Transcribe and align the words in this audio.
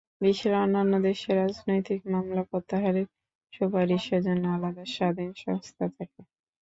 বিশ্বের 0.21 0.53
অন্যান্য 0.59 0.93
দেশে 1.07 1.29
রাজনৈতিক 1.35 1.99
মামলা 2.13 2.43
প্রত্যাহারের 2.49 3.07
সুপারিশের 3.53 4.21
জন্য 4.27 4.43
আলাদা 4.55 4.83
স্বাধীন 4.95 5.29
সংস্থা 5.43 5.85
থাকে। 5.95 6.21